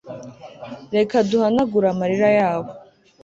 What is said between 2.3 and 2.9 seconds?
yabo